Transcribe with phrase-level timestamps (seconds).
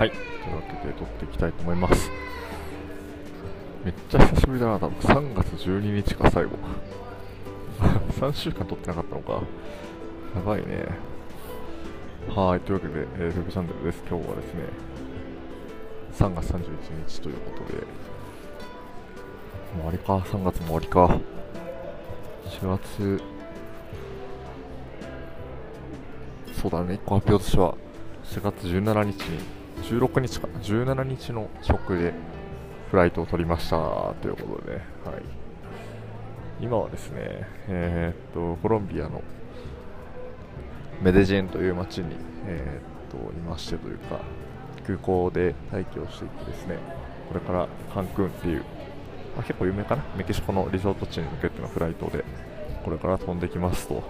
[0.00, 0.10] はい。
[0.10, 0.18] とい
[0.54, 2.10] うわけで撮っていきたいと思います。
[3.84, 4.96] めっちゃ久しぶりだな多分。
[4.96, 6.52] 3月12日か最後。
[8.18, 9.32] 3週間撮ってなかったのか。
[10.34, 10.86] やばいね。
[12.34, 14.02] はいというわけで、えー、ウェブチャンネルです。
[14.08, 14.62] 今日はですね
[16.14, 17.86] 3月31日ということで。
[19.74, 20.16] 終わりか。
[20.16, 21.20] 3月も終わりか。
[22.46, 23.22] 4月。
[26.54, 26.94] そうだね。
[26.94, 27.74] 1個発表としては
[28.24, 29.59] 4月17日に
[29.90, 32.14] 16日か、17日の直で
[32.92, 34.82] フライトを取りましたということで、はい、
[36.60, 39.20] 今はですね、えー、っとコロンビアの
[41.02, 42.14] メデジェンという街に、
[42.46, 44.20] えー、っといましてというか、
[44.86, 46.78] 空港で待機をしていてですね、
[47.26, 48.60] これからカンクンっていう、
[49.34, 52.24] まあ、結構有名かな、メキシコのリゾート地に向けてのフライトで、
[52.84, 54.04] これから飛んできますと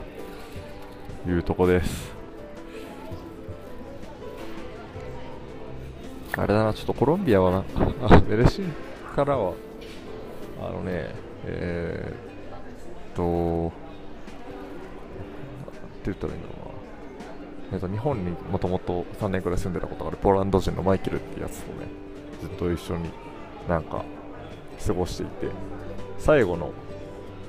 [1.26, 2.19] いうとこです。
[6.36, 7.64] あれだな、ちょっとコロンビアはな、
[8.08, 8.72] あ、メレシン
[9.14, 9.54] からは、
[10.60, 11.14] あのね、
[11.44, 12.14] えー、
[13.12, 13.70] っと、っ
[16.02, 16.70] て言ったらいいんだろうな。
[17.72, 21.86] えっと、日本にもともと3年くらい住んでたことがあるポーランド人のマイケルってやつとね、
[22.40, 23.10] ずっと一緒に
[23.68, 24.04] なんか
[24.84, 25.48] 過ごしていて、
[26.18, 26.72] 最後の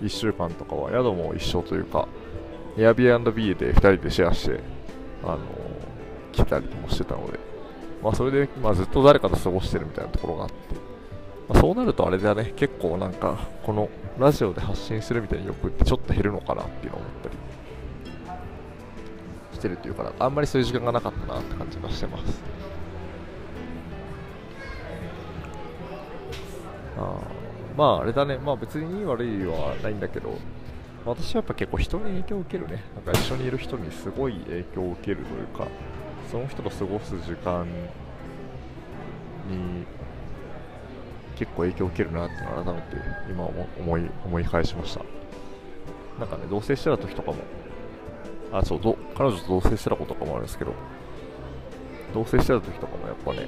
[0.01, 2.07] 1週間とかは宿も一緒というか、
[2.77, 4.59] Airbnb で2人でシェアして、
[5.23, 5.39] あの
[6.31, 7.39] 来たりもしてたので、
[8.03, 10.55] まあ、それで、まあ、ずっと誰かと過ごしてるみたいなところがあって、
[11.49, 17.35] まあ、そうなるとあれだね、結構なんか、このラジオで発信するみたいな欲ってちょっと減るのかなっていうのを思ったり。
[19.53, 22.41] してるっていうか、あんまりそういう時間がなかったなって感じがしてます。
[26.97, 27.19] あ
[27.77, 30.37] まあ、あれだね、まあ別にいい悪いはないんだけど、
[31.05, 32.83] 私はやっぱ結構人に影響を受けるね。
[32.95, 35.67] なんか一緒にいる人にすごい影響を受けるというか、
[36.31, 37.65] その人と過ごす時間
[39.49, 39.85] に
[41.35, 42.87] 結構影響を受けるなっていうのを改めて
[43.29, 43.45] 今
[43.79, 45.03] 思い思い返しました。
[46.17, 47.37] なんかね同棲してた時とかも
[48.53, 50.73] あそうど彼女と同棲してたこととかもあるんですけど
[52.13, 53.47] 同棲してた時とかもやっぱね、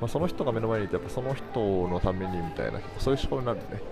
[0.00, 3.82] まあ、その人が目の前にいてやっぱその人のためにみたいなそういう思考になるんでね。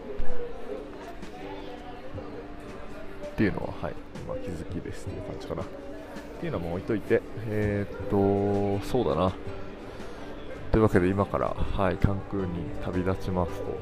[3.32, 3.94] っていうのははい、
[4.28, 5.87] まあ、気づきですっていう感じかな。
[6.38, 9.32] っていうのも置いといて、えー、っと、そうだな。
[10.70, 13.72] というわけで今から、はい、関空に旅立ちますとい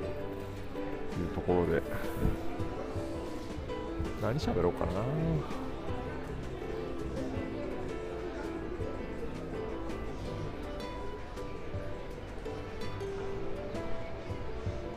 [1.22, 1.83] うところで、
[4.22, 4.93] 何喋ろうかな。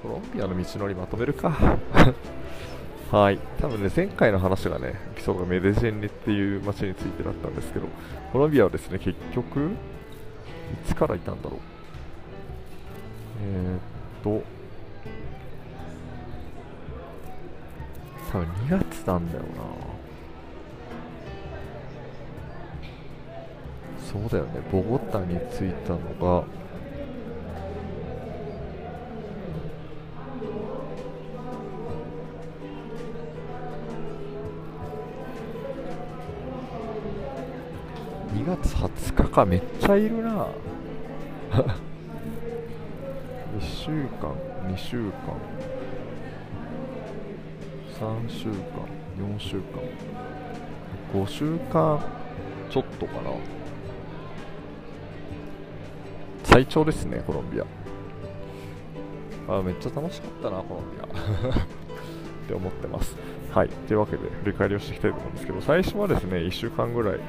[0.02, 1.78] コロンビアの道のりまとめるか
[3.12, 3.40] はい。
[3.60, 7.88] 多分ね、前回の話がね、エピソがメデジェンネっていう街についてだったんですけど、
[8.32, 9.72] コロンビアはですね、結局、い
[10.86, 11.60] つからいたんだろう？
[13.42, 13.80] えー、っ
[14.24, 14.44] と、
[18.32, 19.48] 多分2月なんだよな。
[24.06, 26.00] そうだよね、ボゴタに着いたの
[26.42, 26.44] が、
[39.30, 40.48] 20日かめっちゃいるな。
[43.60, 43.90] 1週
[44.22, 44.34] 間
[44.68, 45.12] 2週間
[48.00, 48.56] 3週間
[49.18, 49.64] 4週間
[51.14, 52.00] 5週間
[52.70, 53.32] ちょっとかな。
[56.44, 57.66] 最長ですねコロンビア。
[59.48, 61.08] あめっちゃ楽しかったなコロンビア。
[62.50, 63.16] って思ってます。
[63.52, 63.70] はい。
[63.70, 67.20] というわけで振り返りをしていきたいと思うんですけど最初はですね1週間ぐらい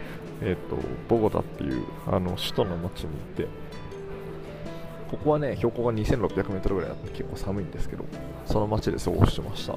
[0.43, 0.77] えーと、
[1.09, 3.47] ボゴタっていうあの首都の町に行って
[5.11, 8.05] ここはね標高が 2600m ぐらいあって結構寒いんですけど
[8.47, 9.77] その町で過ごしてました、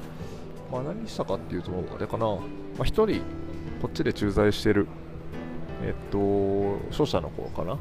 [0.72, 2.32] まあ、何したかっていうとあれかな、ま
[2.78, 3.06] あ、1人
[3.82, 4.86] こっちで駐在してる
[5.82, 7.78] えっ、ー、と商社の子かな。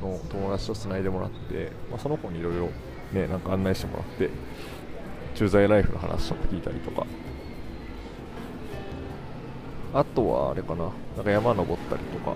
[0.00, 2.68] の友達とつないでもらって、まあ、その子にいろいろ
[3.12, 4.30] ねなんか案内してもらって
[5.38, 7.06] 駐在ライフの話とか聞いたりとか。
[9.94, 12.34] あとはあれかな、なんか山登ったりとか、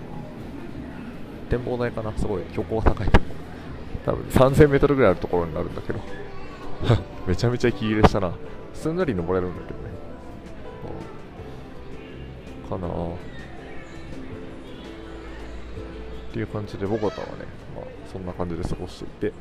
[1.50, 2.42] 展望台かな、すごい。
[2.52, 3.26] 標高が高いとこ。
[4.06, 5.98] 多分3000メートルぐらいあるところになるんだけど、
[7.26, 8.32] めちゃめちゃ息切れしたな。
[8.72, 9.84] すんなり登れるんだけどね。
[12.70, 12.86] かな。
[12.86, 13.16] っ
[16.32, 17.32] ていう感じで、ボゴタはね、
[17.74, 19.32] まあ、そんな感じで過ごしていて、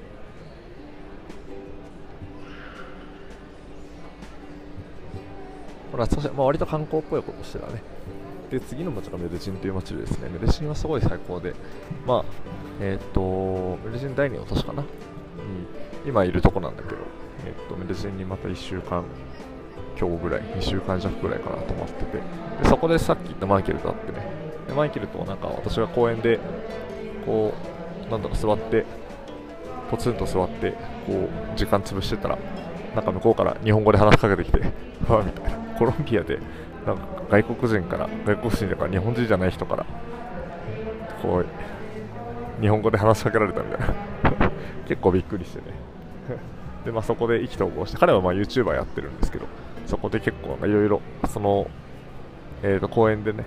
[5.92, 7.82] ほら、まあ、割と観光っぽいことしてたね。
[8.50, 11.54] で次の街がメルジンという街ですねメルジンはすごい最高で。
[12.06, 12.26] まあ
[12.80, 14.82] えっ、とメルジン第2の都市かな？
[14.82, 14.88] に
[16.06, 16.98] 今いるとこなんだけど、
[17.46, 19.06] えっとメルジンにまた1週間
[20.00, 22.18] 今日ぐらい2週間弱ぐらいかなと思ってて。
[22.18, 24.26] でそこでさっき言ったマイケルと会ってね。
[24.68, 26.40] でマイケルとなんか私が公園で
[27.26, 27.54] こ
[28.08, 28.86] うなんだろう座って
[29.90, 30.72] ポツンと座って
[31.06, 32.38] こう時間潰してたら
[32.96, 34.60] なんか向こうから日本語で話しかけてきて
[35.08, 35.61] わあみたいな。
[35.82, 36.38] コロンビアで
[36.86, 39.86] なんか外国人から外国人だから日本人じゃない人から
[41.24, 44.52] こう日本語で話しかけられたみたいな。
[44.88, 45.74] 結構びっくりしてね。
[46.86, 49.46] で、まあ、そこで意気投合して彼はまあ YouTuber やってるんですけど
[49.88, 51.66] そこで結構いろいろその、
[52.62, 53.44] えー、と公園でね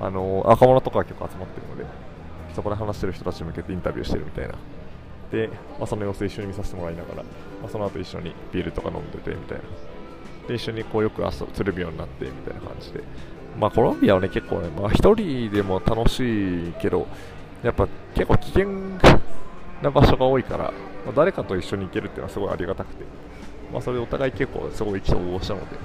[0.00, 1.84] あのー、若者とか結構集まってるので
[2.54, 4.54] そこで話してる人たちに向けてインタビューしてるみたいな。
[5.30, 7.22] で、まあ、その様子一緒に見させてもらいながら、ま
[7.66, 9.64] あ、その後一緒にビールとか飲んでてみたいな。
[10.48, 13.02] で一緒にこうよく遊釣るようになってみたいな感じで。
[13.58, 17.06] まあコロンビアはね結構ねまあ一人でも楽しいけど
[17.62, 18.68] やっぱ結構危険
[19.80, 20.72] な場所が多いから、
[21.06, 23.04] まあ、誰かと一緒に行けるっていうのはすごいありがたくて、
[23.72, 25.76] まあ、それでお互い結構すごい意気投合したので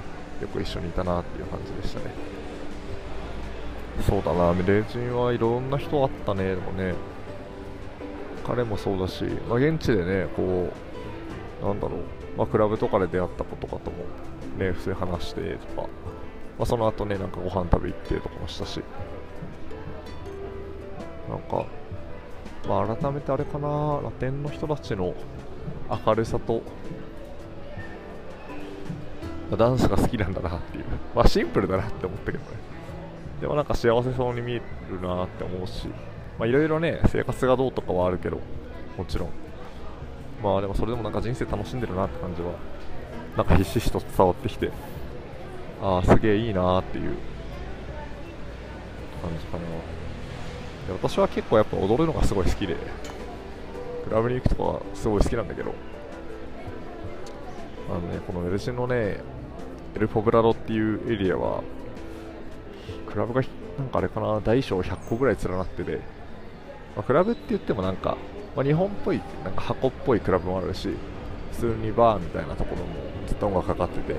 [0.42, 2.14] よく一緒にいたなっていう感じでしたね。
[4.06, 6.94] そうだなレジンはいろんな人あったねでもね。
[8.46, 10.72] 彼もそうだし、まあ、現地でねこ
[11.62, 12.00] うなんだろう、
[12.38, 13.98] まあ、クラブとかで出会った子とかとも
[14.60, 15.88] ね普通に話してとか、ま
[16.60, 18.80] あ、その後ねなんかご飯食べ行ってとかもしたし
[21.30, 21.64] なんか、
[22.68, 25.14] まあ、改めてあれかな、ラテンの人たちの
[26.04, 26.62] 明るさと、
[29.48, 30.84] まあ、ダンスが好きなんだなっていう、
[31.14, 32.50] まあ、シンプルだなって思ったけどね。
[33.40, 35.88] でもなんか幸せそうに見えるなって思うし、
[36.38, 38.38] まあいろいろね、生活がどうとかはあるけど、
[38.98, 39.28] もちろん。
[40.42, 42.50] まあでもそれでもなんか人生楽しんでるなって感じは、
[43.36, 44.70] なんかひしひしと伝わってきて、
[45.82, 47.16] ああ、すげえいいなっていう
[49.22, 50.00] 感じかな。
[50.86, 52.76] で私は結構やっぱ踊るのがすごい好きで
[54.04, 55.74] クラブに行くとかはすごい好きなんだけど
[57.88, 59.20] あのねこのメルシンのね
[59.94, 61.62] エルポブラドっていうエリアは
[63.08, 63.42] クラブが
[63.78, 65.96] なんかあれかな大小100個ぐらい連なってて、
[66.96, 68.16] まあ、クラブって言ってもなんか、
[68.56, 70.90] まあ、日本っぽいなんか箱っぽいクラブもあるし
[71.52, 74.18] 普通にバーみたいなところもずっと音楽かかってて、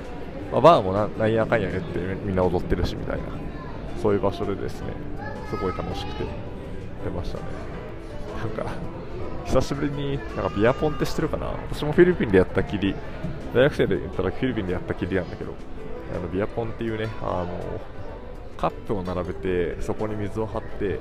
[0.50, 3.24] まあ、バーもなんやかんや言ってみんな踊ってるしみたいな
[4.00, 4.94] そういう場所でですね
[5.50, 6.26] すごい楽しくてっ
[7.04, 7.44] てましたね。
[8.38, 8.72] なんか
[9.44, 11.48] 久しぶりになんかビアポンって知ってるかな？
[11.70, 12.94] 私もフィリピンでやったきり
[13.54, 15.52] 大学生で行った時フィリピンでやったきりなんだけど
[16.16, 17.80] あのビアポンっていうねあの
[18.56, 21.00] カップを並べてそこに水を張って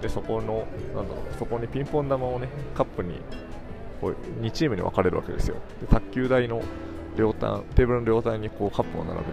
[0.00, 3.20] でそこのなんだろうそこにピンポン玉をねカップに
[4.00, 5.56] こう2チームに分かれるわけですよ。
[5.80, 6.62] で卓球台の
[7.16, 9.30] 両端テーブルの両端にこうカップを並べて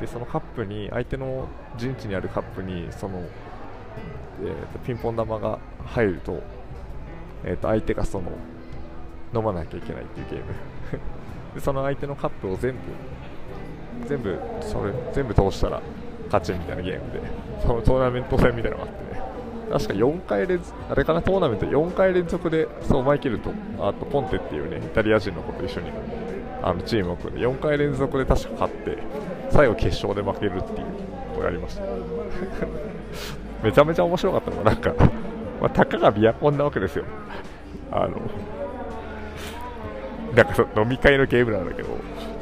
[0.00, 3.22] でそのカップに相手の陣地にあるカップにその
[4.40, 6.42] えーと、ピンポン玉が入ると,、
[7.44, 8.30] えーと、相手がその
[9.34, 10.44] 飲まなきゃいけないっていうゲーム。
[11.54, 12.78] でその相手のカップを全部
[14.06, 15.80] 全部それ全部通したら
[16.26, 17.20] 勝ちみたいなゲームで
[17.60, 19.22] そのトーナメント戦みたいなのがあってね。
[19.70, 25.90] 確か4回連続あれかなトーナメント4回連続でそうマイケルとあとポンテっていうねイタリア人の子と一緒に
[26.62, 28.98] あのチームを組んで4回連続で確か勝って
[29.50, 30.86] 最後決勝で負けるっていう
[31.34, 31.82] のをやりました
[33.62, 34.94] めちゃめちゃ面白かったのが、なんか、
[35.60, 37.04] まあ、たかがビアコンなわけですよ。
[37.90, 38.20] あの、
[40.34, 41.88] なんかそ飲み会のゲームなんだけど、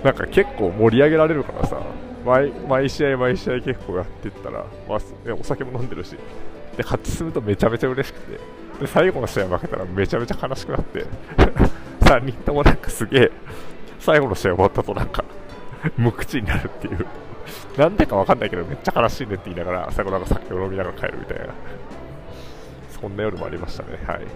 [0.03, 1.79] なんか結構盛り上げられるからさ、
[2.25, 4.99] 毎毎試合毎試合結構やってったら、まあ、
[5.39, 6.17] お酒も飲んでるし、
[6.77, 8.41] で、勝ち進むとめちゃめちゃ嬉しくて、
[8.81, 11.05] で、最後の試合負けたらめちゃめちゃ悲しくなって、
[12.00, 13.31] 3人ともなんかすげえ、
[14.00, 15.25] 最後の試合終わったとなんか、
[15.97, 17.07] 無口になるっていう
[17.76, 21.54] なんでかわかんないけど、めっちゃ悲しいねって言いながら、最後なんか酒を飲みながら帰るみたいな。
[23.00, 23.99] そんな夜もありましたね。
[24.07, 24.26] はい。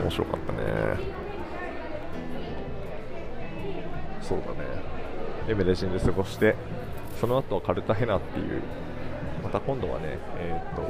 [0.00, 0.58] 面白かったね。
[4.20, 4.56] そうだね。
[5.46, 6.56] で、メデジンで過ごして、
[7.20, 8.62] その後はカルタヘナっていう、
[9.44, 10.82] また今度はね、えっ、ー、と、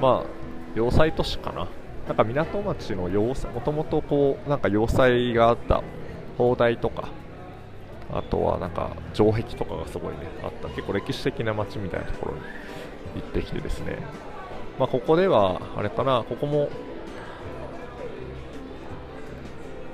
[0.00, 0.26] まあ、
[0.74, 1.68] 要塞都市かな。
[2.10, 5.80] なんか港町の要塞、もともとこう、なんか要塞があった
[6.36, 7.08] 砲台とか、
[8.12, 10.68] あとはなんか城壁とかがすごいねあった。
[10.70, 12.40] 結構歴史的な街みたいなところに
[13.14, 13.98] 行ってきてですね。
[14.76, 16.68] まあここではあれかなここも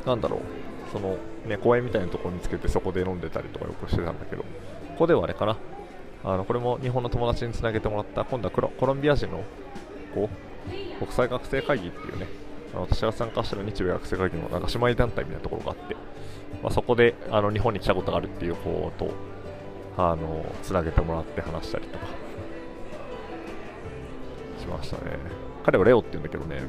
[0.07, 0.41] なんだろう
[0.91, 4.49] そのね公園みたいなところにつけてそこで飲んでたりとかよくしてたんだけどこ
[5.01, 5.59] こではあれかな
[6.25, 9.43] あのこれも日本の友達につなげてもらった今度はコロンビア人の
[10.15, 10.56] こう
[10.99, 12.27] 国際学生会議っていうね
[12.75, 15.97] 私が参加してる日米学生会議のなんか姉妹団体みたいなところがあって
[16.63, 19.11] まあ、そこであの日本に来たことがあるっていう方と
[19.97, 22.07] あのつなげてもらって話したりとか
[24.61, 25.17] しましたね。
[25.65, 26.63] 彼はレオって言うんだけどね。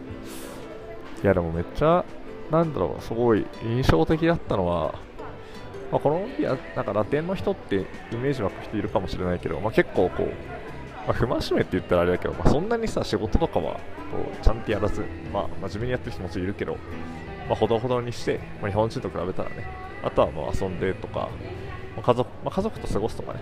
[1.24, 2.06] いやでもめっちゃ
[2.52, 4.94] なんだろうすごい印象的だったのは、
[5.92, 10.32] まあ、コロンビアなんかラテンの人ってイメージ湧く人いるかもしれないけど、まあ、結構こう
[11.08, 13.80] まあ、不真面目って言ったらあれだけど、まあ、そんなにさ、仕事とかはこ
[14.42, 16.74] うちゃんとやらず、まあ、真面目にやってる人もいるけど、
[17.48, 19.66] まあ、ほどほどにして、まあ、日本人と比べたらね、
[20.04, 21.30] あとはもう遊んでとか、
[21.96, 23.40] まあ、家族まあ、家族と過ごすとかね、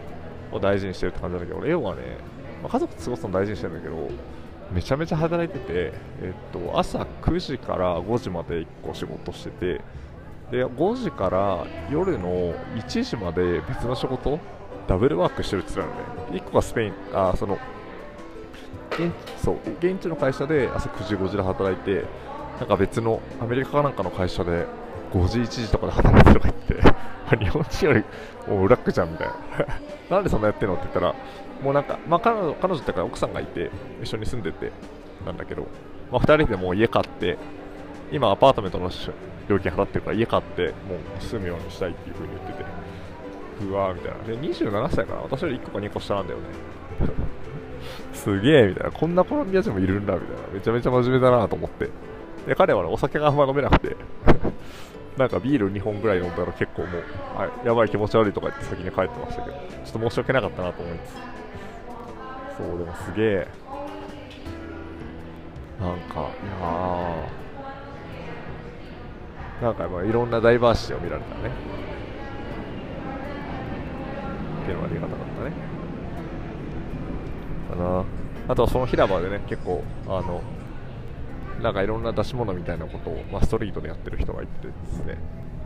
[0.52, 2.18] を大事にしてるって感じなんだけど、レオはね、
[2.62, 4.10] まあ、家族と過ごすの大事にしてるんだけど、
[4.72, 9.82] めちゃめちゃ働いてて、えっと、朝9時から5時まで1個仕事してて、
[10.52, 14.40] で5時から夜の1時まで別の仕事
[14.88, 17.58] ダブルワークしてるって言ってたので、1個がスペイン、あ、その、
[18.92, 19.12] 現
[19.44, 22.06] そう、現地の会社で朝9時、5時で働いて、
[22.60, 24.66] なんか別のアメリカかなんかの会社で
[25.12, 28.04] 5時、1時とかで働いてるとか言って、日本人より
[28.48, 29.36] もうブラックじゃんみたいな。
[30.18, 31.16] なんでそんなやってんのって言ったら、
[31.64, 34.72] もうなんか、まあ、彼女彼女ってか奥さんがいて、一緒に住んでて、
[35.26, 35.64] なんだけど、
[36.12, 37.38] まあ、2人でもう家買って、
[38.12, 38.90] 今アパートメントの
[39.48, 42.85] 料金払ってるから家買ってもう住むようにしたいっていう風に言ってて
[43.62, 44.24] うわーみたいな。
[44.24, 46.46] で、27歳かな私より1個か2個下なんだよね。
[48.14, 48.92] すげえみたいな。
[48.92, 50.54] こんなコロンビア人もいるんだみたいな。
[50.54, 51.90] めちゃめちゃ真面目だなと思って。
[52.48, 53.96] で、彼は、ね、お酒があんま飲めなくて
[55.18, 61.18] なんかビール2本ぐらい飲んだら結構もう、はい、やばい気持ち悪いとか言って先に帰ってましたけど、ちょっと申し訳なかったなと思います。
[62.58, 63.48] そう、でもすげえ。
[65.80, 66.24] なんか、い
[66.62, 67.46] やー。
[69.62, 71.52] なんかまあいろんなダイバーシティを見られたね。
[74.66, 75.52] っていうのがありがたかったね。
[77.70, 78.04] かな。
[78.48, 80.42] あとはその広場でね結構あの
[81.62, 85.18] なんかいろんな出し物みたいなことを、まあ、ストリートでやってる人がいてですね。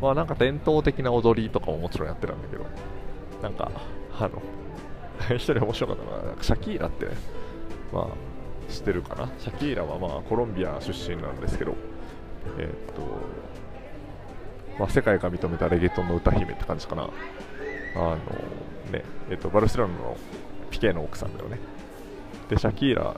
[0.01, 2.65] まあなんか伝統的な踊りとかももちろんやってたんだけど
[3.41, 3.71] なんか
[4.17, 4.41] あの
[5.35, 7.11] 一人面白かったのはシャキーラってね
[7.91, 8.07] まあ
[8.71, 9.29] 知ってるかな？
[9.39, 11.73] シャキーラはまあコロンビア出身なんですけど
[12.57, 13.01] えー、っと
[14.77, 17.09] まあ世界が認めたレゲトンの歌姫って感じかな。
[17.95, 18.15] あの
[18.91, 20.17] ね、えっと、バルセロナの
[20.69, 21.59] ピケの奥さんだよね。
[22.49, 23.15] で、シャキーラ、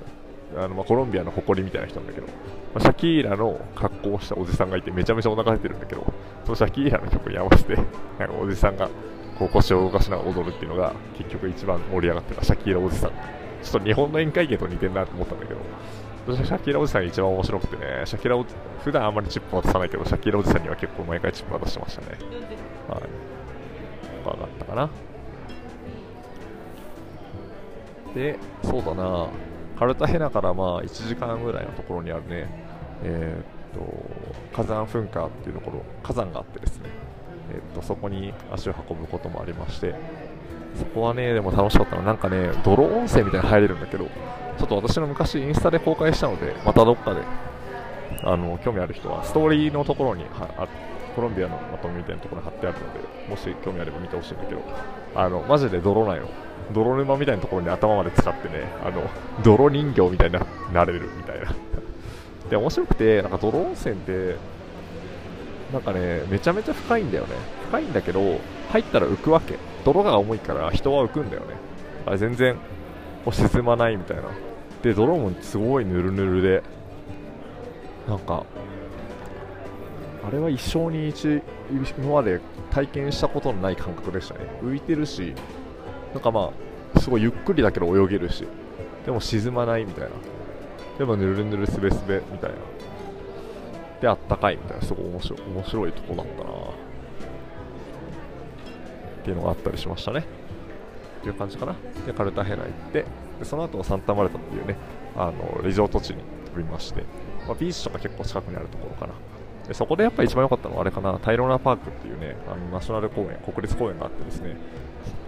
[0.58, 2.34] あのまあ、コロンビアの誇りみたいな人なんだけど、ま
[2.76, 6.06] あ、シャキーラの格好をしたおじさんがいてめちゃめちゃお腹出てるんだけど、
[6.44, 8.90] そのシャキーラの曲に合わせて、なんかおじさんが
[9.38, 13.12] こう腰を動かしながら踊るっていうのが結局一番盛り上がってたシャキーラおじさん。
[13.64, 15.60] ちょっと日本の宴会芸と似てんなと思ったんだけど、
[16.28, 18.46] 私はシャキーラおじさんが一番面白くてね、シャキラお
[18.84, 22.08] 普段あんまりチップ渡さないけど、シャキーラおじさんには結構毎回チップ渡してましたね。
[22.90, 23.31] はい。
[24.72, 24.90] かな。
[28.16, 29.28] で、そうだな、
[29.78, 32.48] カルタヘナからまあ1時間ぐらいのところにあるね、
[33.04, 33.80] えー、っ
[34.54, 36.90] と火山噴火っていうところ、火山があってですね、
[37.54, 39.96] えー、っとそこに足を運ぶこともありまして、
[40.76, 44.06] そこはね、でも楽しかったのなんかね、泥温泉みたいに入れるんだけど、
[44.58, 47.22] ちょっと私の昔インスタで公開したので、またどっかで、
[48.24, 50.68] あの、興味ある人は、ストーリーのところには
[51.16, 53.00] コロンビアのまとめみたいなところに貼ってあるので、
[53.30, 54.62] もし興味あれば見てほしいんだけど、
[55.16, 56.28] あの、マジで泥ないの。
[56.74, 59.10] 泥沼みたいなところに頭まで使ってね、あの、
[59.44, 60.40] 泥人形みたいに
[60.74, 61.54] なれるみたいな。
[62.50, 64.36] で、面白くて、なんか泥温泉って、
[65.74, 67.36] なんかね、めちゃめちゃ深いんだよね。
[67.70, 68.20] 深いんだけど、
[68.72, 69.56] 入ったら浮くわけ。
[69.86, 71.48] 泥が重いから人は浮くんだよね。
[72.06, 72.56] あ全然、
[73.26, 74.24] こう沈まないみたいな。
[74.82, 76.64] で、泥もすごいぬるぬるで、
[78.08, 78.44] なんか、
[80.24, 81.42] あれは一生に一
[81.98, 84.42] 今まで体験したことのない感覚でしたね。
[84.64, 85.34] 浮いてるし
[86.14, 86.52] なんかま
[86.96, 88.46] あすごいゆっくりだけど泳げるし
[89.06, 90.10] でも沈まないみたいな。
[90.98, 92.56] でもぬるぬるすべすべみたいな。
[94.02, 94.84] であったかいみたいな。
[94.84, 96.50] すごい面白面白いとこだったな。
[99.22, 100.20] っていうのがあったりしましたね。
[100.20, 101.76] っていう感じかな。
[102.06, 103.06] でカルタヘナ行って
[103.40, 104.78] でその後サンタマルタっていうね
[105.16, 106.18] あのリゾート地に
[106.54, 107.04] 飛びまして、
[107.48, 109.14] まあ、ビーチとか結構近くにあるところかな。
[109.68, 114.58] でそこでやっぱり一番良かったのはあれかな、タイローナパークっていうね、あのナショナル公園、国立公園があってですね、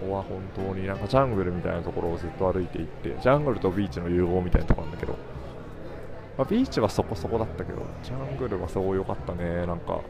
[0.00, 5.16] そこは本当になんかジャングルみたいなところをずっと歩いていって、ジャングルとビーチの融合みたいなところなんだけど、
[6.36, 10.00] まあ、ビーチはそこそこだったけど、ジャングルはすごい良かったね、なんか、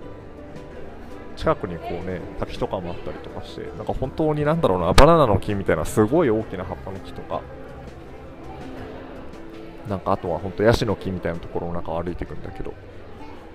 [1.36, 7.40] 近くにこうね、滝とかもあったりとかして、なんか本当になんだろうな、バナナの木みたいなすごい大きな葉っぱの木とか、
[9.88, 12.72] なんかあとは本当ヤシの木みたいなところの中を歩いていくんだけど、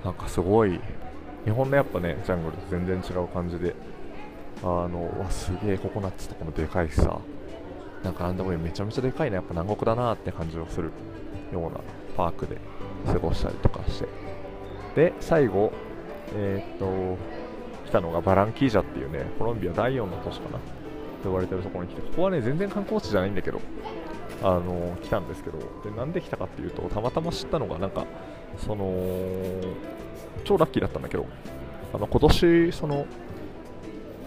[0.03, 0.79] なんかすごい
[1.45, 3.75] 日本のやっぱねジャングルと全然違う感じで。
[4.61, 7.19] あのわすげえココナッツとかもでかいしさ。
[8.03, 10.91] なんかなんでもいいめちゃめちゃでかいなやっぱ南国だなって感じをする。
[11.51, 11.79] ような
[12.15, 12.57] パークで
[13.07, 14.07] 過ごしたりとかして。
[14.95, 15.71] で最後
[16.35, 17.17] えー、っと
[17.87, 20.59] 来たのがバランキージャっていうねコロンビア第4の都市かな。
[21.23, 23.59] 呼ばれてるところに来てここはね全然観光地じゃないんだけど。
[24.41, 28.05] あの来たんですけどでなんで来たかっていうとたまたま知ったのがなんか
[28.57, 28.93] その
[30.45, 31.25] 超ラッキーだったんだけど
[31.93, 33.05] あの今年その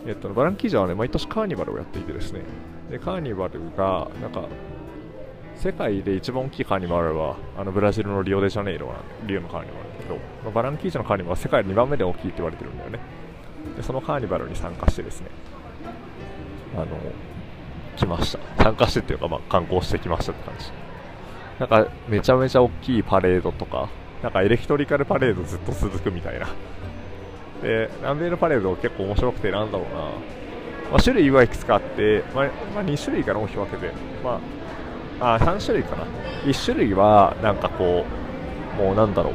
[0.04, 2.42] えっと、バランキージャはね毎年カーニバルをやっていてですね
[2.90, 4.49] でカーニバルがなんか
[5.54, 12.99] 世界で一番大きいカーニバルはあのブラジルのリオデジャネイロなんでリオのカーニバルだけどバランキージャのカーニバルは世界で2番目で大きいって言われてるんだよね。
[13.76, 15.28] でそのカーニバルに参加してですね
[16.75, 16.87] あの
[17.96, 18.62] 来ました。
[18.62, 20.66] 参加してっていうか、まあ、観光してきましたって感じ。
[21.58, 23.88] なんかめちゃめちゃ大きいパレードとか
[24.22, 26.49] なんかエレクトリカルパレードずっと続くみたいな。
[27.62, 30.00] で南米のパレード結構面白くてなんだろうな、
[30.90, 33.92] まあ、種類はいくつかあって、まあ、まあ、2種類かな大きく分けて、
[34.25, 34.40] ま
[35.20, 36.04] あ、あ3種類かな。
[36.44, 38.04] 1種類はなんかこ
[38.78, 39.34] うもうなんだろう。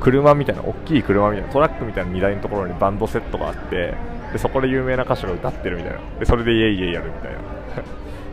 [0.00, 3.94] 車みたいな大きい車みたいなトラックみたいな荷台のところにバンドセットがあって
[4.32, 5.98] でそこで有名な歌手が歌ってるみたいな。
[6.18, 7.38] でそれでイエイイエイやるみたいな。
[7.38, 7.42] っ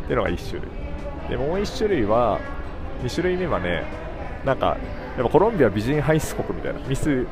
[0.08, 0.70] ていうのが1種類。
[1.30, 2.40] でもう1種類は
[3.04, 3.84] 2種類目はね
[4.46, 4.78] なんか
[5.18, 6.80] やっぱコロンビア美人輩出国みたいな。
[6.88, 7.26] ミス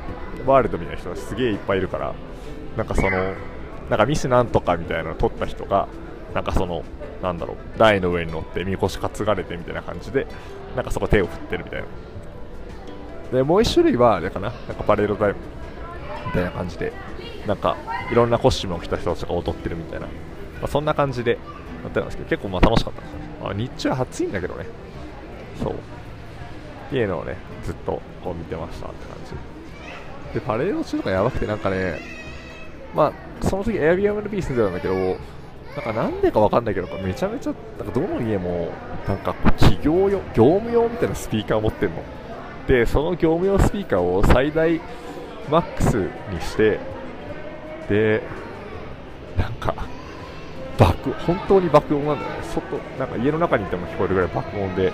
[0.46, 2.14] ワールドみたいな人がすげえいっぱいいるから。
[2.76, 3.10] なんかその
[3.90, 5.88] なんかミスなんとかみたいなのを取った人が
[6.34, 6.84] なんかその
[7.24, 10.28] なんだろう台の上に乗ってみこし担がれてみたいな感じで
[10.76, 11.88] なんかそこ手を振ってるみたいな。
[13.32, 14.50] でもう1種類はあれかな。
[14.68, 15.36] なんかパレードタイム
[16.28, 16.94] みたいな感じで。
[17.48, 17.78] なんか
[18.12, 20.12] いろんなコスチュームを着た人たちが踊ってるみたいな、ま
[20.64, 21.38] あ、そんな感じでや
[21.88, 24.66] ってたんですけど結構まあ楽しかったですね、まあ、日中は暑いんだけどね。
[25.64, 25.74] そう。
[25.74, 30.34] っていうのをねずっとこう見てましたって感じ。
[30.34, 32.00] でパレード中とかやばくてなんかね
[32.96, 35.16] まあその時 Airbnb 住んでたんだけどなん
[35.84, 38.72] かなんでかわかんないけどめちゃめちゃなんかどの家も
[39.08, 42.04] なんか企業用業務用みたいなスピーカーを持ってるの。
[42.68, 44.82] でその業務用スピーカーを最大
[45.50, 46.80] マックスにして
[47.90, 48.22] で
[49.38, 49.74] なんか
[50.78, 54.92] 爆本当に爆音なんだよね外なんか家の中にいても聞こえるぐらい爆音で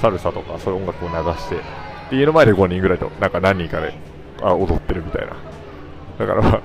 [0.00, 1.56] サルサとかそういう音楽を流して
[2.10, 3.94] で家の前で5人ぐらいとなんか何人かで
[4.42, 5.36] あ踊ってるみたいな。
[6.18, 6.62] だから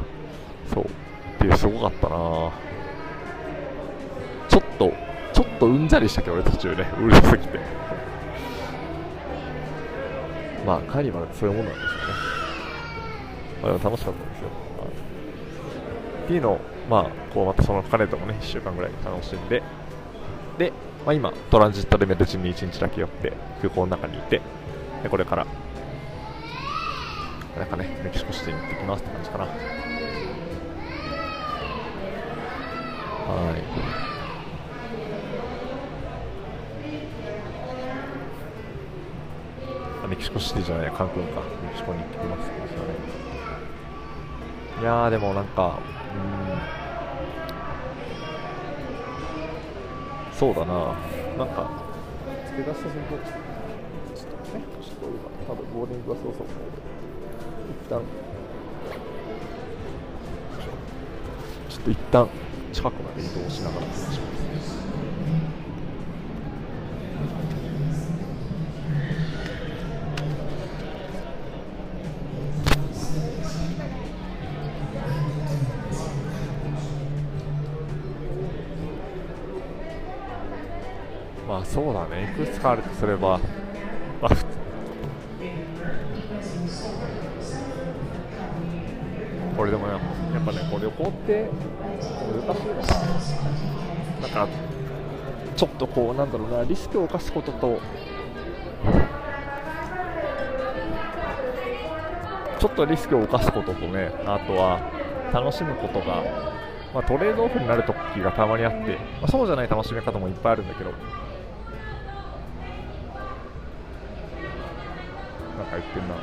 [0.73, 0.86] そう。
[0.86, 0.88] っ
[1.39, 2.15] ていうすごかったな。
[4.47, 4.93] ちょっと
[5.34, 6.88] ちょっとうんざりしたけど俺途中ね。
[6.99, 7.60] うるさすぎて。
[10.65, 11.97] まあカーニバルってそういうもんなんですよね、
[13.62, 14.49] まあ、でも楽しかったですよ、
[16.25, 16.59] っていの
[16.89, 19.63] まあこうまたその彼ともね1週間ぐらい楽しんで
[20.57, 20.73] で
[21.05, 24.41] まあ、今、トランジットでメルチンに1日だけ寄って空港の中にいて、
[25.03, 25.45] でこれから、
[27.55, 29.45] なんかね、メキシコシティに行ってきますって感じかな。
[29.45, 29.51] は
[40.03, 40.09] い。
[40.09, 41.41] メキシコシティじゃない、カンクンか。
[41.63, 43.05] メキシコに行ってきますって感じだね。
[44.79, 45.79] いやー、でもなんか、
[46.13, 46.85] うん。
[50.35, 50.73] そうだな
[51.38, 51.69] なんか
[52.45, 56.47] 付け出した瞬間ちょっとねちょっと今多分ボーリングはそうそう
[57.71, 58.01] 一旦
[61.69, 62.29] ちょっと一旦
[62.73, 64.19] 近くまで移動しながらします
[81.75, 83.38] そうだね、いくつかあるとすれば、
[84.21, 84.31] まあ、
[89.57, 89.93] これでもね、
[90.33, 91.49] やっぱね、こう旅行って
[92.47, 92.93] 難しいのか
[94.21, 94.47] なんか、
[95.57, 97.81] ちょっとこう、なんだろうな、リスクを冒すことと、
[102.57, 104.79] ちょっとリスクを冒すこととね、あとは
[105.33, 106.23] 楽しむことが、
[106.93, 110.91] まあ、トレードオフになるときがたまにあって、まあ、そうじゃない楽しみ方もいっぱいあるんだけど、
[115.65, 116.15] か言ってんな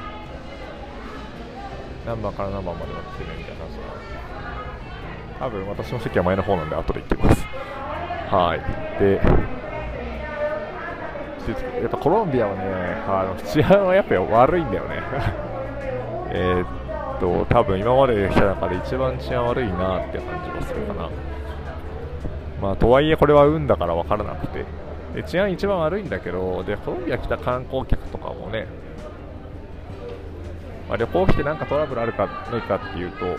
[2.06, 7.44] 何番から何番までは来てねみたいな話だな多分私の席は前の方なんで後で行ってます。
[8.30, 8.60] はい。
[9.00, 9.20] で
[11.80, 12.62] やっぱコロンビアはね
[13.08, 15.02] あの治安はやっぱ悪いんだよね。
[16.30, 21.08] えっと多分今まで来た中で一番治安悪いなって感じがするかな。
[22.60, 24.64] まあとはいえこれは運だから分からなくて。
[25.14, 28.66] で治安一番悪いんだけどでコロンビア来た観光客とかもね
[30.92, 33.38] まあ、旅行来てなんかトラブルあるかないかっていうと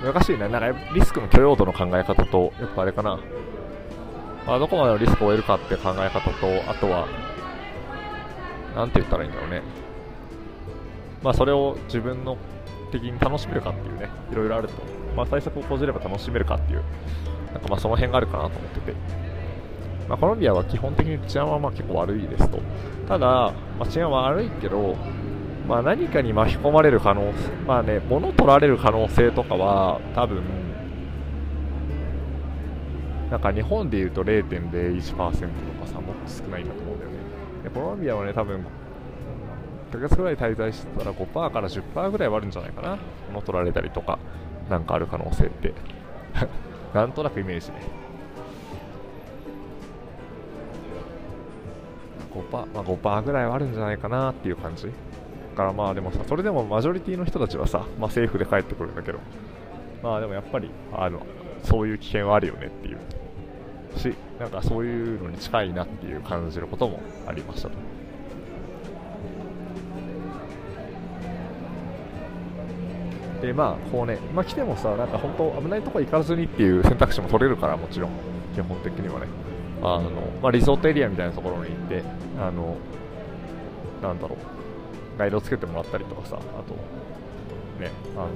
[0.00, 3.18] 難しいね、なんかリスクの許容度の考え方と、やっぱあれかな、
[4.46, 7.08] まあ、どこまでのリスクを得るかって考え方と、あとは、
[8.76, 9.62] なんて言ったらいいんだろうね、
[11.22, 12.36] まあ、それを自分の
[12.92, 14.74] 的に楽しめるかっていうね、いろいろあると、
[15.16, 16.84] まあ、対策を講じれば楽しめるかっていう、
[17.52, 18.94] なんかまあその辺があるかなと思ってて、
[20.08, 22.60] まあ、コロンビアは基本的に治安はまあ結構悪いですと。
[23.08, 24.96] ただ、まあ、治安は悪いけど、
[25.68, 30.42] まあ、何かに巻き込まれる可能性、まあね、物取られる可能性とかは、多分
[33.30, 37.16] なんか日本でいうと0.01%とかさ、もっと少ないんだと思うんだよね。
[37.64, 38.64] でコロンビアはね、多分
[39.90, 42.98] 1ヶ月ぐらい滞在してたら5%から10%ぐらいはあるんじゃないかな。
[43.28, 44.18] 物取られたりとか、
[44.68, 45.72] なんかある可能性って。
[46.94, 48.03] なんとなくイメージね。
[52.34, 54.88] 5%, まあ、5%ぐらいはあるんじゃないかなっていう感じ。
[55.54, 59.20] からまあでもさ、それでもマジョリティの人たちはさ、まあ政府で帰ってくるんだけど、
[60.02, 61.24] まあでもやっぱり、あの、
[61.62, 62.98] そういう危険はあるよねっていう
[63.98, 67.74] し、なんかそういうのに近いなっていう感じることもありましたと。
[73.40, 78.10] でまあこうね、まあ、来てもさ、なんか本当、危ないとこ行かずにっていう選択肢も取れるから、もちろん、
[78.54, 79.26] 基本的にはね、
[79.84, 80.10] あの
[80.42, 82.02] まあ、リゾートエリアみたいなところに行って、
[82.40, 82.76] あの
[84.02, 86.74] なんだろう、ガイドをつけてもらったりとかさ、あと、
[87.78, 88.28] ね、あの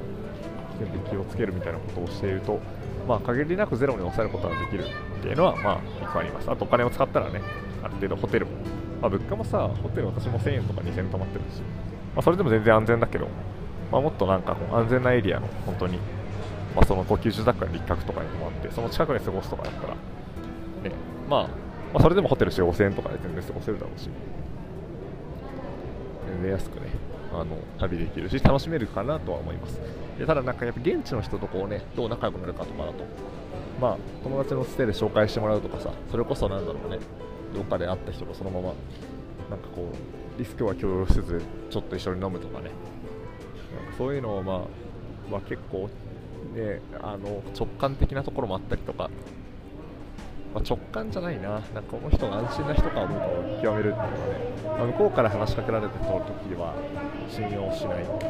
[0.78, 2.60] 全部気をつけるみたいなことをしていると、
[3.06, 6.50] まあ、限りなくゼロに抑えることができるっていうのは、まあ、一個あります。
[6.50, 7.40] あと、お金を使ったらね、
[7.82, 8.52] ある程度ホテルも、
[9.00, 11.62] まあ、物価もさ、ホテル私も1000円とか2000円泊まってるし、
[12.14, 13.26] まあ、それでも全然安全だけど、
[13.90, 15.96] まあ、もっとなんか安全なエリアの本当に、
[16.76, 19.96] まあ、その高級住宅街の一角とかに泊まって、その近くで過ごすとかだったら、
[21.28, 21.42] まあ、
[21.92, 24.08] まあ、それでもホテルして5000円とかで全然過ごせるだろうし、
[26.26, 26.86] 全然安くね、
[27.32, 29.80] あの旅できるし、楽しめるかなとは思います。
[30.18, 33.04] でただ、なんかやっぱ現地の人とこうね、どう仲良くなるかとかだと、
[33.80, 36.98] まあ、友達のつてで紹介してもらうとかさ、それこそなんだろうね、
[37.54, 38.74] どっかで会った人とそのまま、
[39.50, 42.70] なんかこう、リスクは共有せず、ちょっと一緒に飲むとかね、
[43.76, 44.58] なんかそういうのを、まあ、
[45.30, 45.90] まあ、結構、
[46.54, 49.10] ね、あの直感的なところもあったりとか、
[50.54, 54.14] まあ、直感じゃないな、なんかこの人が安心な人かどうかを極めるっていうのはね、
[54.64, 56.74] まあ、向こうから話しかけられた時は
[57.28, 58.26] 信用しないとか、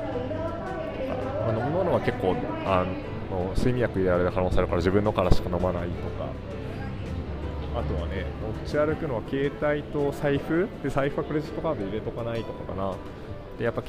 [1.47, 2.85] まあ、飲み物は結構あ
[3.31, 6.29] の睡眠薬入れられる可能性あるから自分のからしか飲まないとか。
[7.77, 8.25] あとはね、
[8.65, 12.95] 持ち歩くのは携帯と財布で財布はクレジットカード入れとかないとかかな。
[13.57, 13.83] でやっぱ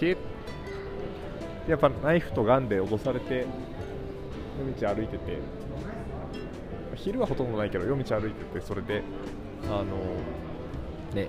[1.68, 3.48] やっぱナイフとガンで脅されて
[4.60, 5.38] 夜道歩いてて
[7.04, 9.04] 昼はほとんどないけど夜道歩いててそれで
[9.66, 9.86] あの
[11.14, 11.28] ね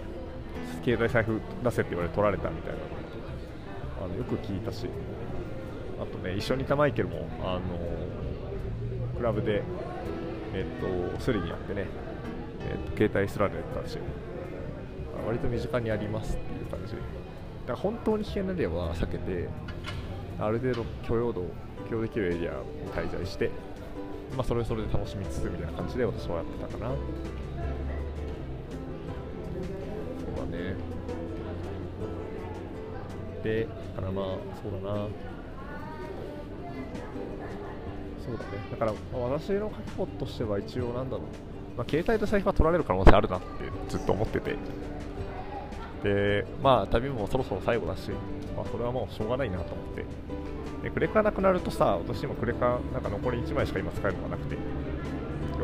[0.85, 2.79] 携帯財布出せって言われて取られたみたいな。
[4.03, 4.89] あのよく聞いたし。
[6.01, 7.61] あとね一緒にいたマイケルもあの
[9.19, 9.63] クラブで
[10.55, 11.87] えっとスリにやってね、
[12.61, 13.99] えっと、携帯すられてたし。
[15.27, 16.95] 割と身近にありますっていう感じ。
[16.95, 17.03] だか
[17.69, 19.49] ら本当に危険な例は避けて
[20.39, 21.51] ある程度許容度を
[21.91, 22.59] 許容できるエリアに
[22.93, 23.51] 滞在して
[24.37, 26.90] まあ、それそれで楽しみつつみたいな感じで私はやってたかな。
[26.90, 26.97] そ
[30.33, 30.77] うだね。
[33.43, 33.66] で
[33.97, 34.25] だからまあ
[34.62, 35.09] そうだな。
[38.25, 38.51] そうだね。
[38.71, 41.27] だから、私の覚悟としては一応なんだろう、
[41.77, 43.47] まあ、携帯と財布は取られる可能性あるなって
[43.88, 44.57] ずっと思ってて。
[46.03, 48.11] でまあ旅もそろそろ最後だし、
[48.57, 50.05] まあ、それはもうしょうがないなと思って。
[50.83, 54.57] でクレカなくなるとさ、私今クレカなんか残り1枚しか今使えるのがなくて、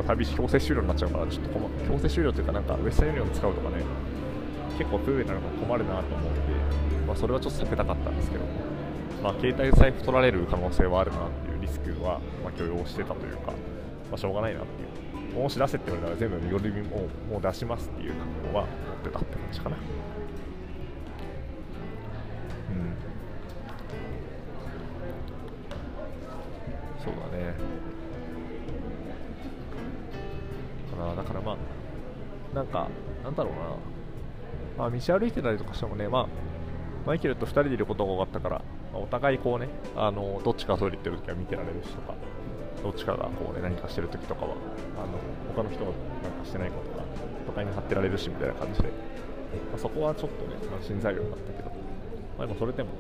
[0.07, 3.85] 旅強制終了になっちゃうから、ちょっと困強制終了というか、なんかウェスタンユニオン使うとかね、
[4.79, 6.41] 結構不便になるの困るなと思って、
[7.07, 8.45] まあ、それはちょっと避けたかったんですけど、
[9.23, 13.53] まあ、携帯財布取られる可能性はあるなっていうリスクは、ま、許容してたというか、
[14.11, 15.41] まあ、しょうがないなっていう。
[15.41, 18.69] もし出せって言われたら全部よりももう出しますっていう覚悟は持っ
[19.05, 19.77] てたって感じかな。
[27.37, 27.55] ね。
[30.97, 31.57] かなだからまあ
[32.55, 32.89] なんか
[33.23, 33.61] なんだろうな。
[34.79, 36.27] まあ道歩いてたりとかしてもねまあ
[37.07, 42.15] マイケルと2人でいることが多かったから、まあ、お互いこうねあのどっちかトイレ行ってる時は見てられるしとか
[42.83, 44.55] どっちかがこうね何かしてる時とかは
[44.99, 45.19] あの
[45.55, 47.05] 他の人がなんかしてないこととか
[47.49, 51.71] お互いに張ってられるしみたいな感じで、まあ、そこはちょっとね安心材料だったけど、
[52.39, 52.97] まあ、でもそれでもこ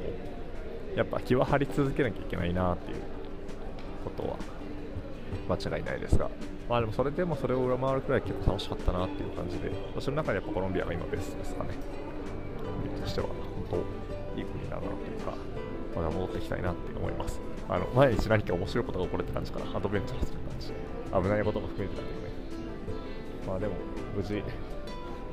[0.94, 3.02] うやっぱ気は張り続けなきゃいけないなっていう
[4.06, 4.36] ことは
[5.48, 6.30] 間違いないですが、
[6.68, 11.70] まあでもそれでもそれを上回るくらい結構楽しかったなっていう感じで、私の中でやっぱコロンビアが今ベストですかね。
[13.02, 13.26] としては
[13.70, 13.82] 本
[14.34, 15.34] 当いい国だなというか、
[15.94, 17.40] まだ戻っていきたいなって思います。
[17.68, 20.72] あの毎日何か面白いことが起こるって感じかな、アドベンチャーする感じ。
[21.10, 22.30] 危ないことも含めてだけどね。
[23.46, 23.74] まあでも、
[24.14, 24.42] 無事、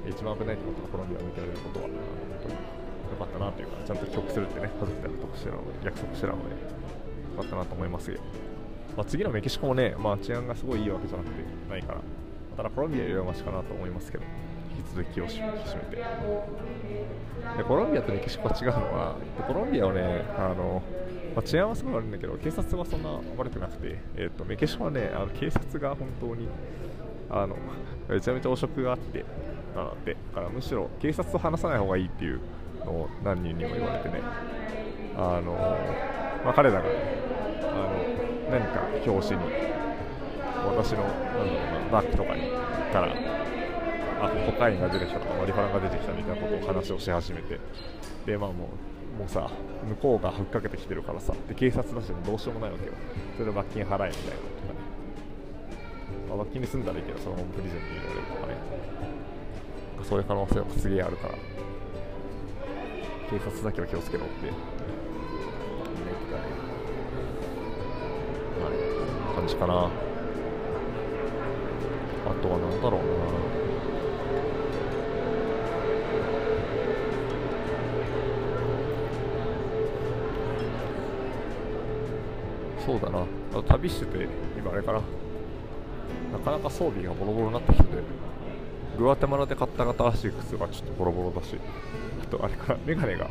[0.09, 1.93] 一番危ないと思ったコロンビアを抜けられることは、本
[2.43, 2.55] 当に
[3.11, 6.55] 良かったなというか、ちゃんと帰国するってね、家族で約束してたので、約束してたので
[7.33, 8.19] かったなと思いますよ。
[8.95, 11.35] まあ、次のメキシコもね、まあ、治安がすごいいいわけじゃなくて
[11.69, 12.01] ないから、
[12.55, 14.23] ただコロンビアよりはマシかなと思いますけど、
[14.77, 16.03] 引き続きを引き締めて。
[17.57, 19.15] でコロンビアとメキシコは違うのは、
[19.47, 20.81] コロンビアはね、あの
[21.35, 26.47] まあ、治安はすごい悪いんだけど、警察はそんな悪くなくて、えーと、メキシコはね、あの警察が本当に
[27.29, 27.55] あの
[28.07, 29.25] めちゃめちゃ汚職があって、
[29.75, 32.39] なので、だからむしろ警察と話さない方がいいっていう
[32.85, 34.21] のを何人にも言われてね、
[35.17, 35.53] あの
[36.45, 36.95] まあ、彼らが、ね、
[37.61, 37.92] あの
[38.53, 39.51] 何か表紙に
[40.63, 42.41] 私のなんだろうなバッグとかに
[42.93, 43.07] から
[44.21, 47.59] あコカインが出てきたとかマリファナが出てきたみたいなことを話をし始めて
[48.27, 48.69] でまあも
[49.17, 49.49] うもうさ
[49.89, 52.93] 向こうがふっかけてきてるからさで警察だしもどうしようもないわけよ
[53.33, 54.13] それで罰金払えみたいなとかね、
[56.29, 58.53] まあ、罰金に済んだらいいけどそのままプリズンに入れられるとかね
[60.03, 61.35] そういう可能性はすげえあるから
[63.29, 64.72] 警察だけは気をつけろって
[68.61, 69.35] はい。
[69.35, 69.73] 感じかな。
[72.25, 73.05] あとは何だろうな。
[82.85, 83.25] そうだな。
[83.63, 85.01] 旅してて今あれかな。
[86.31, 87.85] なかなか装備がボロボロになってきて
[88.97, 91.57] グアテマラで買った新しい靴がちょっとボロボロだし
[92.21, 93.29] あとあれからメガネが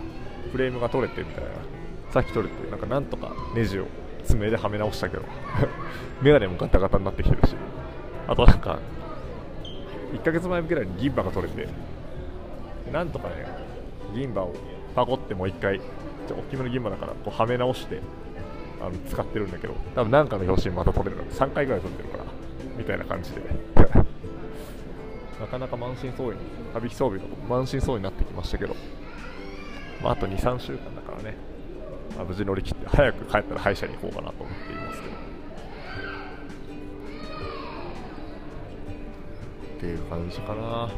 [0.51, 1.51] フレームが取れてみたいな。
[2.13, 3.87] さっき取れてなんかなんとかネジを
[4.25, 5.25] 爪ではめ直したけど。
[6.23, 7.55] メガネもガタガタになってきてるし。
[8.27, 8.79] あとなんか
[10.13, 11.69] 1ヶ月前ぐらいに銀歯が取れて。
[12.93, 13.47] なんとかね
[14.15, 14.55] 銀歯を
[14.95, 15.81] パコってもう一回
[16.29, 18.01] 大きめの銀歯だからこうはめ直して
[18.81, 19.75] あの使ってるんだけど。
[19.95, 22.25] 多分なんかの表紙また取れる3回ぐらい取ってるから。
[22.77, 23.43] みたいな感じで。
[25.41, 26.37] なかなか満身創痍
[26.75, 28.77] 旅装備が満身創痍になってきましたけど、
[30.03, 31.37] まあ、あと23週間だからね、
[32.17, 35.15] まあ、無事乗り切って早く帰ったら歯医者に行こうかなと思っていますけど。
[39.77, 40.89] っていう感じかな。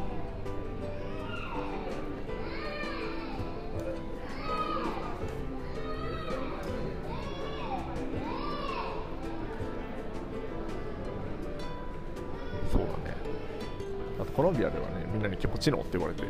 [14.35, 16.25] コロンビアではね、みんなに結構知能って言われて、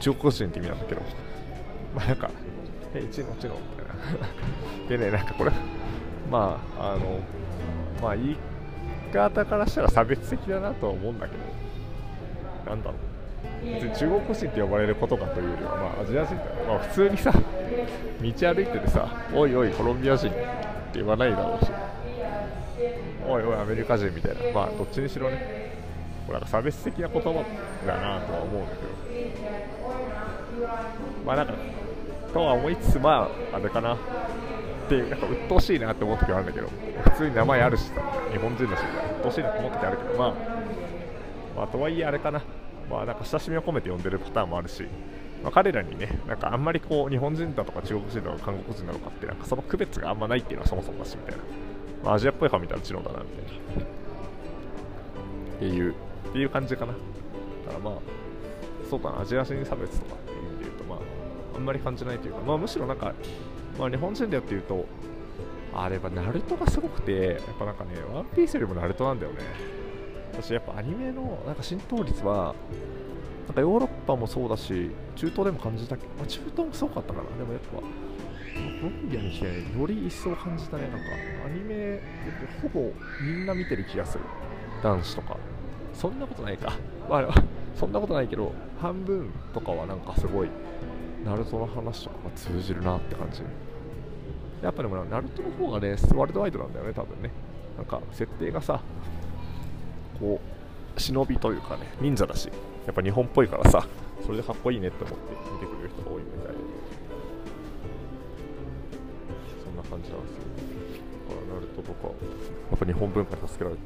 [0.00, 1.02] 中国人って意味なんだけど、
[1.94, 2.30] まあなんか、
[2.98, 4.88] え、知能、知能みたいな。
[4.88, 5.52] でね、なんかこれ、
[6.30, 7.20] まあ、あの、
[8.02, 8.36] まあ言い
[9.12, 11.34] 方からしたら差別的だなとは思うんだけ
[12.64, 13.16] ど、なんだろう。
[13.64, 17.40] 別に中国人って呼ばれることかというよりは、まあ、アジア人ってまあ、普通にさ、道
[18.20, 20.38] 歩いててさ、おいおい、コロンビア人って
[20.94, 21.70] 言わないだろうし、
[23.26, 25.72] おいおい、アメリカ人みたいな、まあ、どっちにしろね、
[26.30, 27.44] なんか差別的な言葉
[27.86, 29.06] だなとは思うんだけど。
[31.24, 31.54] まあなんか
[32.36, 33.98] とは思いつつまああれかなっ
[34.90, 36.68] てなんか鬱陶しいなって思う時はあるんだけど
[37.04, 37.94] 普通に名前あるしさ
[38.30, 38.80] 日本人だし
[39.14, 40.34] 鬱陶しいなって思う時あるけどまあ
[41.56, 42.42] まあとはいえあれかな。
[42.90, 44.84] まあなんか親しみを込めて呼んでるパターンもあるし
[45.42, 51.42] まあ、彼らにね、なんかあんまりこう日本人だとか中国人だとか韓国人なのかってなんかその区別があんまないっていうのはそもそもだしみたいな、
[52.04, 53.84] まあ、アジアっぽい顔見たらチロだなみたいな。
[55.56, 55.94] っていう
[56.30, 56.92] っていう感じかな。
[56.92, 57.04] だか
[57.74, 57.94] らまあ、
[58.88, 60.25] そうかな、アジア人差別とか。
[61.56, 63.14] あんまり感じないというか、まあ、むしろなんか、
[63.78, 64.86] まあ、日本人でやっていうと、
[65.74, 69.38] あれやっぱナルトがすごくて、やっぱなんかね、ワンピースよりもナルトなんだよね。
[70.32, 72.54] 私やっぱアニメのなんか浸透率は、
[73.46, 77.36] なんかヨーロッパもそうだし、中東でも感じたけど、まあ、中東もすごかったかな。
[77.36, 77.82] でもやっぱ、コ
[78.82, 80.84] ロンビアに来て、ね、より一層感じたね。
[80.84, 80.98] なんか、
[81.46, 82.00] アニメ、
[82.62, 82.92] ほぼ
[83.22, 84.24] みんな見てる気がする。
[84.82, 85.36] 男子とか。
[85.94, 86.72] そんなことないか。
[87.08, 87.28] まあ、
[87.74, 90.48] そんなことないけど、半分とかはなんかすごい、
[91.26, 93.42] ナルトの話とかが通じるなって感じ。
[94.62, 97.30] やっぱでもナルトの方がね、ワールドワイドなんだよね、多分ね。
[97.76, 98.80] なんか、設定がさ、
[100.20, 100.40] こ
[100.96, 102.48] う、忍びというかね、忍者だし、
[102.86, 103.86] やっぱ日本っぽいからさ、
[104.24, 106.54] それでかっこいいねって思って見てくれる人が多いみたい。
[109.64, 110.42] そんな感じなんですよ。
[111.52, 113.80] ナルトとか、やっぱ日本文化に助けられて、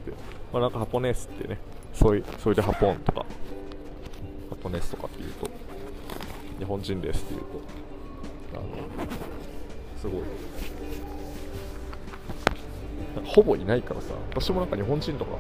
[0.53, 1.59] まあなんかハポネースってね、
[1.95, 3.25] そういう、それでハポンとか、
[4.51, 5.49] ハポネスとかっていうと、
[6.61, 7.47] 日本人ですっていうと、
[8.53, 8.67] あの、
[9.97, 10.23] すごい、
[13.25, 15.31] ほぼいないからさ、私もなんか日本人とか、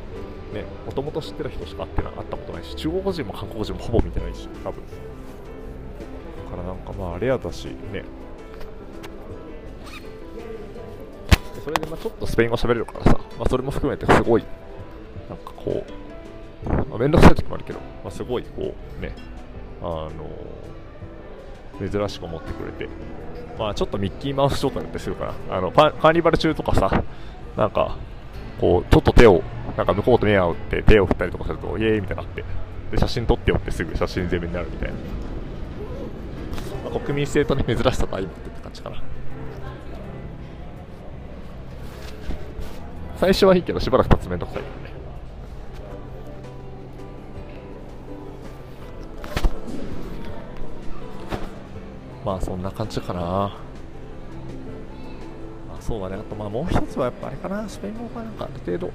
[0.55, 4.83] ね、もともと知ってる人しか会ってなかったことないし、中国人も韓国人もほぼ見てないし、多分。
[4.83, 8.03] だからなんかまあ、レアだし、ね。
[11.63, 14.45] それでまあちょっとスペイン語喋れるからさ、まあ、それも含めてすごい、
[15.29, 15.85] なんかこ
[16.67, 19.15] う、まあ、面倒くさい時もあるけど、まあ、すごいこうね、
[19.83, 20.11] あの
[21.89, 22.89] 珍しく思ってくれて、
[23.59, 25.57] まあちょっとミッキーマウス状態だったりするかな。
[25.57, 27.03] あの、カーニバル中とかさ、
[27.57, 27.97] なんか、
[28.61, 29.43] こう、ちょっと手を、
[29.77, 32.45] なんか向こうと目を合って手を振ったりとかすると、イエーイみたいになって、
[32.91, 34.95] で、写真撮ってよってすぐ写真全面になるみたいな。
[36.91, 39.03] まあ、国民性とね、珍しさと相まってって感じかな。
[43.17, 44.90] 最初はいいけど、しばらく経つめんどくさいよね。
[52.25, 53.21] まあそんな感じかな。
[53.21, 53.53] ま
[55.79, 56.17] あそうだね。
[56.17, 57.69] あとまあもう一つはやっぱあれかな。
[57.69, 58.93] スペイン語がなんかある程度、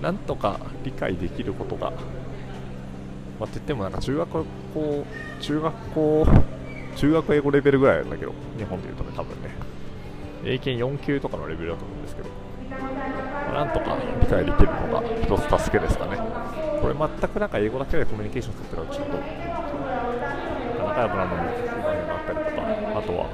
[0.00, 1.96] なんとか理解できることが、ま
[3.40, 4.44] あって言ってもなんか中学校、
[5.40, 6.26] 中学校、
[6.96, 9.50] 中学英語レベルぐらいなんだけど、日本で言うとね、多分ね。
[10.44, 12.28] 英検4級とかのレベルだと思うんですけど、
[12.70, 16.18] まあ、なんとか理解できるのが一つ助けですかね。
[16.80, 19.18] これ全くなんか英語だけでコミュニケーションするってのはちょっと
[20.96, 22.62] 仲良くなるのもあったりとか、
[22.98, 23.28] あとは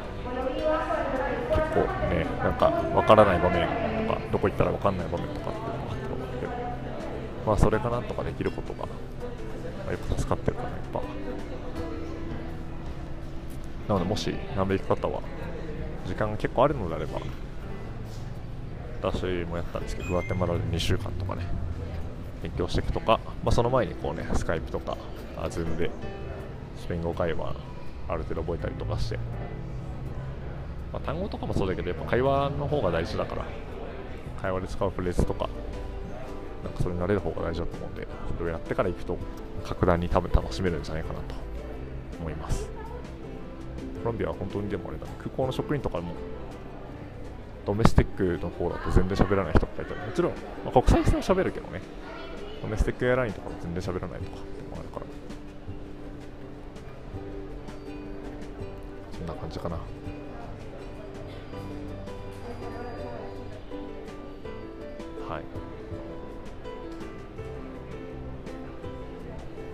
[1.51, 3.69] 結構ね、なんかわからない場面
[4.05, 6.53] とか、どこ行ったらわかんない場面とかっていうのがあったと思うけど、
[7.47, 8.89] まあそれがなんとかできることが、ま
[9.89, 11.01] あ、よく助かってるかな、やっぱ。
[13.89, 15.21] なのでもし南米行く方は
[16.07, 17.21] 時間が結構あるのであれば
[19.03, 21.45] 私もやったんですけどグアテマラで2週間とかね
[22.43, 24.97] 勉強していくとか、まあ、その前にこうねスカイプとか
[25.37, 25.91] あズームで
[26.77, 27.55] スペイン語会話
[28.09, 29.17] ある程度覚えたりとかして、
[30.93, 33.47] まあ、単語とかもそうだけどやっぱ会話の方が大事だから。
[34.41, 35.49] 会話で使うフレーズとか。
[36.65, 38.07] なんかそれに慣れる方が大事だと思うんで
[38.39, 39.19] それをやってから行くと
[39.65, 41.35] 格段に多分楽しめるんじゃないかなと
[42.21, 42.71] 思います。
[44.03, 45.13] コロンビアは本当にでもあれだね。
[45.19, 46.15] 空港の職員とかも
[47.67, 50.01] ドメスティックの方だと全然喋らない人とかいたり。
[50.01, 50.33] もちろん、
[50.65, 51.81] まあ、国際線は喋るけどね。
[52.63, 54.39] ドメスティックエアラインとかも全然喋らないとか。
[59.53, 59.77] じかな。
[65.29, 65.43] はい。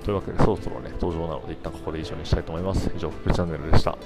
[0.05, 2.91] というわけでそろそろね登場なので一旦ここで以上にしたいと思います。
[2.95, 3.97] 以上フルチャンネルでした。